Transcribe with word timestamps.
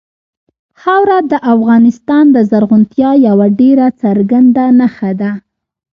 خاوره 0.81 1.17
د 1.31 1.33
افغانستان 1.53 2.25
د 2.35 2.37
زرغونتیا 2.49 3.11
یوه 3.27 3.47
ډېره 3.59 3.85
څرګنده 4.01 4.63
نښه 4.79 5.11
ده. 5.21 5.31